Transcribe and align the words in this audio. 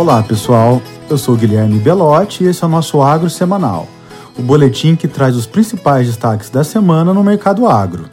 Olá 0.00 0.22
pessoal, 0.22 0.80
eu 1.10 1.18
sou 1.18 1.36
Guilherme 1.36 1.78
Belotti 1.78 2.42
e 2.42 2.46
esse 2.46 2.64
é 2.64 2.66
o 2.66 2.70
nosso 2.70 3.02
Agro 3.02 3.28
Semanal, 3.28 3.86
o 4.34 4.40
boletim 4.40 4.96
que 4.96 5.06
traz 5.06 5.36
os 5.36 5.44
principais 5.44 6.06
destaques 6.06 6.48
da 6.48 6.64
semana 6.64 7.12
no 7.12 7.22
mercado 7.22 7.66
agro. 7.66 8.06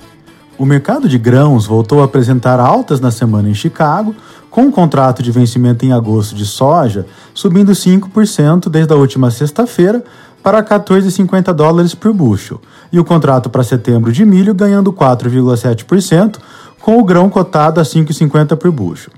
O 0.57 0.65
mercado 0.65 1.07
de 1.07 1.17
grãos 1.17 1.65
voltou 1.65 2.01
a 2.01 2.03
apresentar 2.03 2.59
altas 2.59 2.99
na 2.99 3.09
semana 3.09 3.49
em 3.49 3.53
Chicago, 3.53 4.13
com 4.51 4.63
um 4.63 4.71
contrato 4.71 5.23
de 5.23 5.31
vencimento 5.31 5.85
em 5.85 5.93
agosto 5.93 6.35
de 6.35 6.45
soja 6.45 7.05
subindo 7.33 7.71
5% 7.71 8.67
desde 8.67 8.91
a 8.91 8.97
última 8.97 9.31
sexta-feira 9.31 10.03
para 10.43 10.61
14,50 10.61 11.53
dólares 11.53 11.95
por 11.95 12.11
bushel, 12.11 12.59
e 12.91 12.99
o 12.99 13.05
contrato 13.05 13.49
para 13.49 13.63
setembro 13.63 14.11
de 14.11 14.25
milho 14.25 14.53
ganhando 14.53 14.91
4,7%, 14.91 16.35
com 16.81 16.99
o 16.99 17.03
grão 17.05 17.29
cotado 17.29 17.79
a 17.79 17.83
5,50 17.83 18.57
por 18.57 18.71
bushel. 18.71 19.13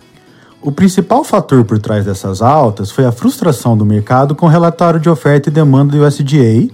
O 0.62 0.74
principal 0.74 1.24
fator 1.24 1.64
por 1.64 1.80
trás 1.80 2.04
dessas 2.04 2.42
altas 2.42 2.92
foi 2.92 3.06
a 3.06 3.14
frustração 3.14 3.78
do 3.78 3.86
mercado 3.86 4.36
com 4.36 4.46
o 4.46 4.50
relatório 4.50 5.00
de 5.00 5.10
oferta 5.10 5.48
e 5.48 5.52
demanda 5.52 5.98
do 5.98 6.06
USDA, 6.06 6.70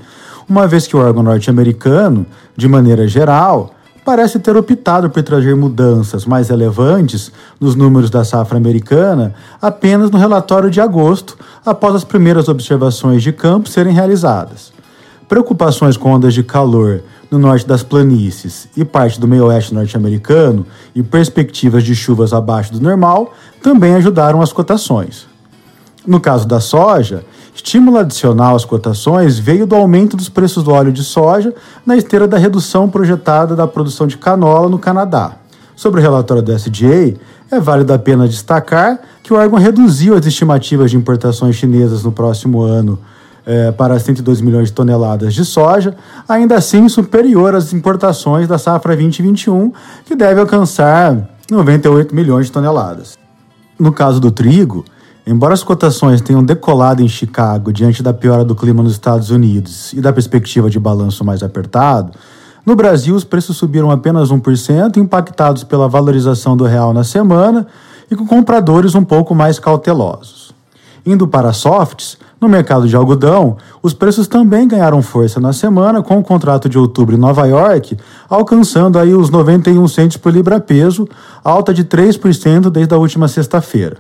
uma 0.50 0.68
vez 0.68 0.88
que 0.88 0.96
o 0.96 1.00
órgão 1.00 1.22
norte-americano, 1.22 2.26
de 2.58 2.68
maneira 2.68 3.08
geral, 3.08 3.76
parece 4.04 4.40
ter 4.40 4.58
optado 4.58 5.08
por 5.12 5.22
trazer 5.22 5.56
mudanças 5.56 6.26
mais 6.26 6.50
relevantes 6.50 7.32
nos 7.60 7.76
números 7.76 8.10
da 8.10 8.24
safra 8.24 8.58
americana 8.58 9.36
apenas 9.62 10.10
no 10.10 10.18
relatório 10.18 10.72
de 10.72 10.82
agosto, 10.82 11.38
após 11.64 11.94
as 11.94 12.04
primeiras 12.04 12.48
observações 12.48 13.22
de 13.22 13.32
campo 13.32 13.70
serem 13.70 13.94
realizadas. 13.94 14.74
Preocupações 15.28 15.96
com 15.96 16.12
ondas 16.12 16.34
de 16.34 16.44
calor 16.44 17.04
no 17.36 17.40
norte 17.40 17.68
das 17.68 17.84
planícies 17.84 18.70
e 18.78 18.86
parte 18.86 19.20
do 19.20 19.28
meio-oeste 19.28 19.74
norte-americano 19.74 20.66
e 20.96 21.04
perspectivas 21.04 21.84
de 21.84 21.94
chuvas 21.94 22.32
abaixo 22.32 22.72
do 22.72 22.82
normal 22.82 23.34
também 23.62 23.94
ajudaram 23.94 24.42
as 24.42 24.54
cotações. 24.54 25.28
No 26.08 26.20
caso 26.20 26.48
da 26.48 26.62
soja, 26.62 27.26
estímulo 27.54 27.98
adicional 27.98 28.56
às 28.56 28.64
cotações 28.64 29.38
veio 29.38 29.68
do 29.68 29.76
aumento 29.76 30.16
dos 30.16 30.30
preços 30.30 30.64
do 30.64 30.72
óleo 30.72 30.94
de 30.94 31.04
soja 31.04 31.54
na 31.86 31.98
esteira 31.98 32.26
da 32.26 32.38
redução 32.38 32.88
projetada 32.88 33.56
da 33.56 33.68
produção 33.68 34.08
de 34.08 34.18
canola 34.18 34.70
no 34.70 34.80
Canadá. 34.80 35.34
Sobre 35.76 36.00
o 36.00 36.04
relatório 36.04 36.42
do 36.42 36.54
SDA, 36.54 37.16
é 37.52 37.60
válido 37.60 37.92
a 37.92 38.00
pena 38.00 38.30
destacar 38.30 39.00
que 39.22 39.34
o 39.34 39.36
órgão 39.36 39.60
reduziu 39.60 40.16
as 40.16 40.26
estimativas 40.26 40.90
de 40.90 40.98
importações 40.98 41.56
chinesas 41.56 42.04
no 42.04 42.14
próximo 42.14 42.62
ano 42.62 42.98
é, 43.46 43.72
para 43.72 44.00
102 44.00 44.42
milhões 44.42 44.70
de 44.70 44.74
toneladas 44.74 45.34
de 45.34 45.46
soja, 45.46 45.96
ainda 46.28 46.56
assim 46.56 46.90
superior 46.90 47.54
às 47.54 47.74
importações 47.74 48.48
da 48.48 48.58
safra 48.58 48.96
2021, 48.96 49.72
que 50.06 50.16
deve 50.16 50.40
alcançar 50.40 51.30
98 51.50 52.16
milhões 52.16 52.48
de 52.48 52.52
toneladas. 52.52 53.18
No 53.78 53.92
caso 53.92 54.20
do 54.20 54.32
trigo, 54.32 54.84
embora 55.28 55.54
as 55.54 55.64
cotações 55.64 56.22
tenham 56.22 56.44
decolado 56.44 57.02
em 57.02 57.08
Chicago 57.08 57.72
diante 57.72 58.02
da 58.02 58.14
piora 58.14 58.44
do 58.44 58.56
clima 58.56 58.82
nos 58.82 58.94
Estados 58.94 59.30
Unidos 59.30 59.94
e 59.94 60.02
da 60.02 60.12
perspectiva 60.12 60.70
de 60.70 60.80
balanço 60.80 61.24
mais 61.24 61.44
apertado, 61.44 62.14
no 62.66 62.76
Brasil 62.76 63.14
os 63.14 63.24
preços 63.24 63.58
subiram 63.58 63.92
apenas 63.92 64.32
1%, 64.32 64.98
impactados 64.98 65.64
pela 65.64 65.88
valorização 65.88 66.58
do 66.58 66.64
real 66.64 66.94
na 66.94 67.04
semana 67.04 67.68
e 68.10 68.16
com 68.16 68.26
compradores 68.26 68.96
um 68.96 69.04
pouco 69.04 69.36
mais 69.36 69.60
cautelosos. 69.60 70.45
Indo 71.06 71.28
para 71.28 71.54
softs, 71.54 72.18
no 72.42 72.50
mercado 72.50 72.88
de 72.88 72.96
algodão, 72.96 73.58
os 73.82 73.94
preços 73.94 74.28
também 74.28 74.68
ganharam 74.68 75.02
força 75.02 75.40
na 75.40 75.54
semana, 75.54 76.02
com 76.02 76.18
o 76.18 76.24
contrato 76.24 76.68
de 76.68 76.80
outubro 76.80 77.16
em 77.16 77.20
Nova 77.20 77.46
York 77.46 77.98
alcançando 78.28 78.98
aí 78.98 79.14
os 79.14 79.30
91 79.30 79.88
centos 79.88 80.18
por 80.18 80.34
libra-peso, 80.34 81.08
alta 81.44 81.74
de 81.74 81.86
3% 81.86 82.70
desde 82.70 82.94
a 82.94 82.98
última 82.98 83.28
sexta-feira. 83.28 83.98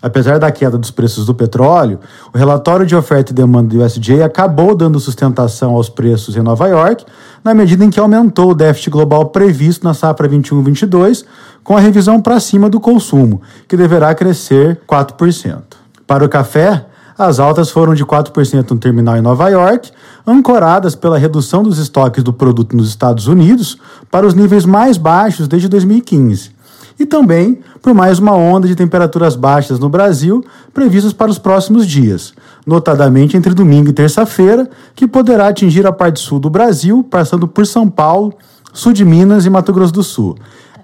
Apesar 0.00 0.38
da 0.38 0.52
queda 0.52 0.78
dos 0.78 0.92
preços 0.92 1.26
do 1.26 1.34
petróleo, 1.34 1.98
o 2.32 2.38
relatório 2.38 2.86
de 2.86 2.94
oferta 2.94 3.32
e 3.32 3.34
demanda 3.34 3.76
do 3.76 3.84
USDA 3.84 4.24
acabou 4.24 4.76
dando 4.76 5.00
sustentação 5.00 5.74
aos 5.74 5.88
preços 5.88 6.36
em 6.36 6.40
Nova 6.40 6.68
York, 6.68 7.04
na 7.42 7.52
medida 7.52 7.84
em 7.84 7.90
que 7.90 7.98
aumentou 7.98 8.52
o 8.52 8.54
déficit 8.54 8.90
global 8.90 9.26
previsto 9.26 9.84
na 9.84 9.94
safra 9.94 10.28
21-22, 10.28 11.24
com 11.64 11.76
a 11.76 11.80
revisão 11.80 12.22
para 12.22 12.38
cima 12.38 12.70
do 12.70 12.78
consumo, 12.78 13.42
que 13.66 13.76
deverá 13.76 14.14
crescer 14.14 14.80
4%. 14.88 15.77
Para 16.08 16.24
o 16.24 16.28
café, 16.28 16.86
as 17.18 17.38
altas 17.38 17.68
foram 17.68 17.94
de 17.94 18.02
4% 18.02 18.70
no 18.70 18.78
terminal 18.78 19.18
em 19.18 19.20
Nova 19.20 19.46
York, 19.50 19.90
ancoradas 20.26 20.94
pela 20.94 21.18
redução 21.18 21.62
dos 21.62 21.76
estoques 21.76 22.24
do 22.24 22.32
produto 22.32 22.74
nos 22.74 22.88
Estados 22.88 23.26
Unidos 23.26 23.76
para 24.10 24.26
os 24.26 24.32
níveis 24.32 24.64
mais 24.64 24.96
baixos 24.96 25.46
desde 25.46 25.68
2015. 25.68 26.52
E 26.98 27.04
também 27.04 27.60
por 27.82 27.92
mais 27.92 28.18
uma 28.18 28.32
onda 28.32 28.66
de 28.66 28.74
temperaturas 28.74 29.36
baixas 29.36 29.78
no 29.78 29.90
Brasil 29.90 30.42
previstas 30.72 31.12
para 31.12 31.30
os 31.30 31.38
próximos 31.38 31.86
dias, 31.86 32.32
notadamente 32.66 33.36
entre 33.36 33.52
domingo 33.52 33.90
e 33.90 33.92
terça-feira, 33.92 34.66
que 34.94 35.06
poderá 35.06 35.48
atingir 35.48 35.86
a 35.86 35.92
parte 35.92 36.20
sul 36.20 36.40
do 36.40 36.48
Brasil, 36.48 37.04
passando 37.04 37.46
por 37.46 37.66
São 37.66 37.86
Paulo, 37.86 38.32
sul 38.72 38.94
de 38.94 39.04
Minas 39.04 39.44
e 39.44 39.50
Mato 39.50 39.74
Grosso 39.74 39.92
do 39.92 40.02
Sul. 40.02 40.38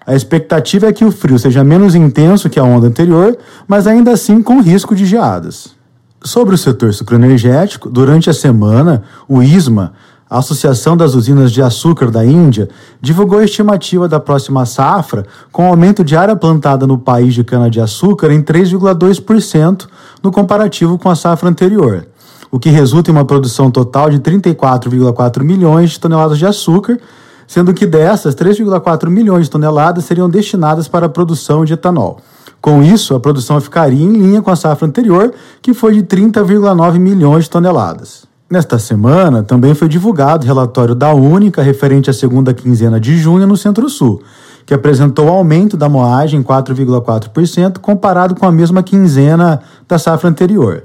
A 0.06 0.15
expectativa 0.15 0.87
é 0.87 0.92
que 0.92 1.04
o 1.04 1.10
frio 1.10 1.38
seja 1.38 1.65
menos 1.65 1.94
intenso 1.94 2.50
que 2.50 2.60
a 2.60 2.65
onda 2.65 2.87
anterior, 2.87 3.37
mas 3.66 3.87
ainda 3.87 4.12
assim 4.12 4.42
com 4.42 4.60
risco 4.60 4.94
de 4.94 5.06
geadas. 5.06 5.75
Sobre 6.22 6.54
o 6.54 6.59
setor 6.59 6.92
sucroenergético, 6.92 7.88
durante 7.91 8.28
a 8.28 8.34
semana, 8.34 9.03
o 9.28 9.42
ISMA, 9.42 9.92
a 10.28 10.38
Associação 10.38 10.97
das 10.97 11.15
Usinas 11.15 11.53
de 11.53 11.62
Açúcar 11.62 12.10
da 12.10 12.25
Índia, 12.25 12.69
divulgou 13.00 13.38
a 13.38 13.44
estimativa 13.44 14.09
da 14.09 14.19
próxima 14.19 14.66
safra 14.66 15.26
com 15.53 15.66
aumento 15.66 16.03
de 16.03 16.16
área 16.16 16.34
plantada 16.34 16.86
no 16.86 16.98
país 16.98 17.34
de 17.34 17.44
cana-de-açúcar 17.44 18.32
em 18.32 18.42
3,2% 18.42 19.86
no 20.22 20.32
comparativo 20.32 20.98
com 20.98 21.09
a 21.09 21.15
safra 21.15 21.48
anterior, 21.48 22.06
o 22.50 22.59
que 22.59 22.71
resulta 22.71 23.10
em 23.10 23.15
uma 23.15 23.25
produção 23.25 23.71
total 23.71 24.10
de 24.10 24.19
34,4 24.19 25.42
milhões 25.42 25.91
de 25.91 26.00
toneladas 26.00 26.38
de 26.38 26.47
açúcar, 26.47 26.98
sendo 27.47 27.75
que 27.75 27.87
dessas, 27.87 28.34
3,4 28.34 29.09
milhões 29.09 29.47
de 29.47 29.50
toneladas 29.50 30.05
seriam 30.05 30.28
destinadas 30.28 30.88
para 30.88 31.06
a 31.06 31.09
produção 31.09 31.65
de 31.65 31.75
etanol. 31.75 32.19
Com 32.60 32.82
isso, 32.82 33.15
a 33.15 33.21
produção 33.21 33.60
ficaria 33.60 34.03
em 34.03 34.12
linha 34.12 34.41
com 34.41 34.50
a 34.50 34.56
safra 34.56 34.87
anterior, 34.87 35.32
que 35.60 35.75
foi 35.75 35.94
de 35.94 36.03
30,9 36.03 36.99
milhões 36.99 37.44
de 37.44 37.50
toneladas. 37.50 38.25
Nesta 38.50 38.78
semana, 38.78 39.43
também 39.43 39.75
foi 39.75 39.88
divulgado 39.88 40.44
o 40.44 40.47
relatório 40.47 40.94
da 40.94 41.12
Única 41.12 41.60
referente 41.62 42.09
à 42.09 42.12
segunda 42.12 42.54
quinzena 42.54 43.00
de 43.00 43.16
junho 43.16 43.47
no 43.47 43.56
Centro-Sul, 43.56 44.22
que 44.65 44.72
apresentou 44.72 45.28
aumento 45.28 45.77
da 45.77 45.88
moagem 45.88 46.41
em 46.41 46.43
4,4% 46.43 47.78
comparado 47.78 48.34
com 48.34 48.47
a 48.47 48.53
mesma 48.53 48.83
quinzena 48.83 49.60
da 49.88 49.99
safra 49.99 50.31
anterior. 50.31 50.84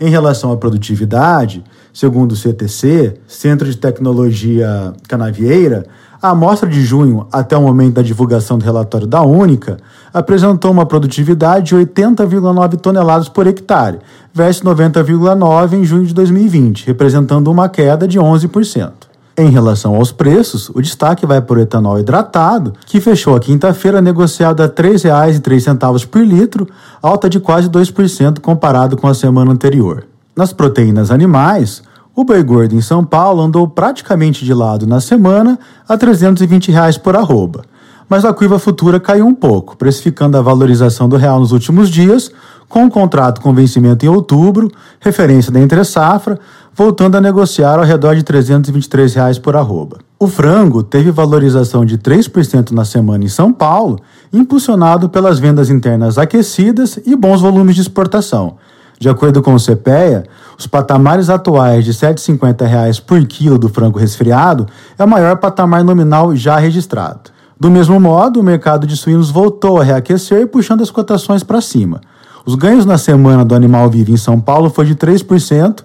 Em 0.00 0.08
relação 0.08 0.50
à 0.50 0.56
produtividade, 0.56 1.62
segundo 1.92 2.32
o 2.32 2.36
CTC, 2.36 3.14
Centro 3.28 3.70
de 3.70 3.76
Tecnologia 3.76 4.92
Canavieira, 5.08 5.86
a 6.20 6.30
amostra 6.30 6.68
de 6.68 6.82
junho, 6.82 7.26
até 7.30 7.56
o 7.56 7.62
momento 7.62 7.94
da 7.94 8.02
divulgação 8.02 8.58
do 8.58 8.64
relatório 8.64 9.06
da 9.06 9.22
Única, 9.22 9.76
apresentou 10.12 10.70
uma 10.70 10.86
produtividade 10.86 11.66
de 11.66 11.76
80,9 11.76 12.76
toneladas 12.80 13.28
por 13.28 13.46
hectare, 13.46 13.98
versus 14.32 14.62
90,9 14.62 15.74
em 15.74 15.84
junho 15.84 16.06
de 16.06 16.14
2020, 16.14 16.86
representando 16.86 17.48
uma 17.48 17.68
queda 17.68 18.08
de 18.08 18.18
11%. 18.18 19.13
Em 19.36 19.50
relação 19.50 19.96
aos 19.96 20.12
preços, 20.12 20.68
o 20.68 20.80
destaque 20.80 21.26
vai 21.26 21.40
para 21.40 21.58
o 21.58 21.60
etanol 21.60 21.98
hidratado, 21.98 22.72
que 22.86 23.00
fechou 23.00 23.34
a 23.34 23.40
quinta-feira 23.40 24.00
negociado 24.00 24.62
a 24.62 24.66
R$ 24.66 24.70
3,03 24.70 26.06
por 26.06 26.24
litro, 26.24 26.68
alta 27.02 27.28
de 27.28 27.40
quase 27.40 27.68
2% 27.68 28.38
comparado 28.38 28.96
com 28.96 29.08
a 29.08 29.14
semana 29.14 29.50
anterior. 29.50 30.06
Nas 30.36 30.52
proteínas 30.52 31.10
animais, 31.10 31.82
o 32.14 32.22
boi 32.22 32.44
gordo 32.44 32.76
em 32.76 32.80
São 32.80 33.04
Paulo 33.04 33.42
andou 33.42 33.66
praticamente 33.66 34.44
de 34.44 34.54
lado 34.54 34.86
na 34.86 35.00
semana 35.00 35.58
a 35.88 35.96
320 35.96 36.70
reais 36.70 36.96
por 36.96 37.16
arroba. 37.16 37.64
Mas 38.08 38.24
a 38.24 38.32
curva 38.32 38.60
futura 38.60 39.00
caiu 39.00 39.26
um 39.26 39.34
pouco, 39.34 39.76
precificando 39.76 40.36
a 40.36 40.42
valorização 40.42 41.08
do 41.08 41.16
real 41.16 41.40
nos 41.40 41.50
últimos 41.50 41.90
dias, 41.90 42.30
com 42.68 42.84
um 42.84 42.90
contrato 42.90 43.40
com 43.40 43.52
vencimento 43.54 44.04
em 44.04 44.08
outubro, 44.08 44.70
referência 45.00 45.50
da 45.50 45.60
entre-safra, 45.60 46.38
voltando 46.74 47.16
a 47.16 47.20
negociar 47.20 47.78
ao 47.78 47.84
redor 47.84 48.16
de 48.16 48.22
323 48.22 49.14
reais 49.14 49.38
por 49.38 49.56
arroba. 49.56 49.98
O 50.18 50.26
frango 50.26 50.82
teve 50.82 51.10
valorização 51.10 51.84
de 51.84 51.96
3% 51.98 52.72
na 52.72 52.84
semana 52.84 53.24
em 53.24 53.28
São 53.28 53.52
Paulo, 53.52 54.00
impulsionado 54.32 55.08
pelas 55.08 55.38
vendas 55.38 55.70
internas 55.70 56.18
aquecidas 56.18 56.98
e 57.06 57.14
bons 57.14 57.40
volumes 57.40 57.74
de 57.74 57.82
exportação, 57.82 58.56
de 58.98 59.08
acordo 59.08 59.42
com 59.42 59.54
o 59.54 59.60
CPEA, 59.60 60.24
os 60.58 60.66
patamares 60.66 61.28
atuais 61.28 61.84
de 61.84 61.90
R$ 61.90 62.14
7,50 62.14 63.02
por 63.02 63.24
quilo 63.26 63.58
do 63.58 63.68
frango 63.68 63.98
resfriado 63.98 64.66
é 64.98 65.04
o 65.04 65.08
maior 65.08 65.36
patamar 65.36 65.82
nominal 65.84 66.34
já 66.34 66.56
registrado. 66.58 67.32
Do 67.58 67.70
mesmo 67.70 67.98
modo, 68.00 68.40
o 68.40 68.42
mercado 68.42 68.86
de 68.86 68.96
suínos 68.96 69.30
voltou 69.30 69.80
a 69.80 69.84
reaquecer, 69.84 70.46
puxando 70.46 70.82
as 70.82 70.90
cotações 70.90 71.42
para 71.42 71.60
cima. 71.60 72.00
Os 72.46 72.54
ganhos 72.54 72.84
na 72.84 72.98
semana 72.98 73.44
do 73.44 73.54
animal 73.54 73.88
vivo 73.88 74.10
em 74.10 74.16
São 74.16 74.40
Paulo 74.40 74.70
foi 74.70 74.84
de 74.84 74.94
3% 74.94 75.82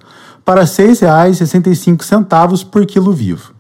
para 0.50 0.62
R$ 0.62 0.68
6,65 0.68 2.66
por 2.72 2.84
quilo 2.84 3.13
vivo. 3.13 3.51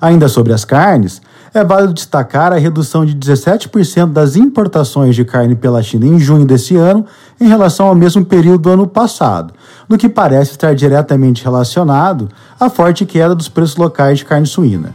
Ainda 0.00 0.26
sobre 0.26 0.54
as 0.54 0.64
carnes, 0.64 1.20
é 1.52 1.62
válido 1.62 1.92
destacar 1.92 2.50
a 2.50 2.56
redução 2.56 3.04
de 3.04 3.14
17% 3.14 4.10
das 4.10 4.34
importações 4.34 5.14
de 5.14 5.22
carne 5.22 5.54
pela 5.54 5.82
China 5.82 6.06
em 6.06 6.18
junho 6.18 6.46
desse 6.46 6.76
ano 6.76 7.04
em 7.38 7.46
relação 7.46 7.88
ao 7.88 7.94
mesmo 7.94 8.24
período 8.24 8.62
do 8.62 8.70
ano 8.70 8.86
passado, 8.86 9.52
no 9.86 9.98
que 9.98 10.08
parece 10.08 10.52
estar 10.52 10.74
diretamente 10.74 11.44
relacionado 11.44 12.30
à 12.58 12.70
forte 12.70 13.04
queda 13.04 13.34
dos 13.34 13.50
preços 13.50 13.76
locais 13.76 14.20
de 14.20 14.24
carne 14.24 14.46
suína. 14.46 14.94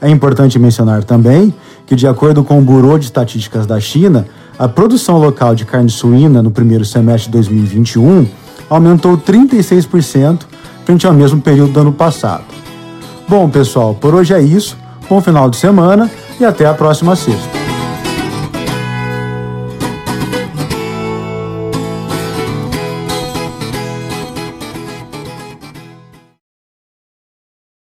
É 0.00 0.08
importante 0.08 0.60
mencionar 0.60 1.02
também 1.02 1.52
que, 1.88 1.96
de 1.96 2.06
acordo 2.06 2.44
com 2.44 2.56
o 2.56 2.62
Bureau 2.62 3.00
de 3.00 3.06
Estatísticas 3.06 3.66
da 3.66 3.80
China, 3.80 4.28
a 4.56 4.68
produção 4.68 5.18
local 5.18 5.56
de 5.56 5.64
carne 5.64 5.90
suína 5.90 6.40
no 6.40 6.52
primeiro 6.52 6.84
semestre 6.84 7.32
de 7.32 7.32
2021 7.32 8.28
aumentou 8.70 9.18
36% 9.18 10.46
frente 10.88 11.06
ao 11.06 11.12
mesmo 11.12 11.38
período 11.38 11.72
do 11.74 11.80
ano 11.80 11.92
passado. 11.92 12.44
Bom, 13.28 13.46
pessoal, 13.50 13.94
por 13.94 14.14
hoje 14.14 14.32
é 14.32 14.40
isso. 14.40 14.74
Bom 15.06 15.20
final 15.20 15.50
de 15.50 15.58
semana 15.58 16.10
e 16.40 16.46
até 16.46 16.64
a 16.64 16.72
próxima 16.72 17.14
sexta. 17.14 17.57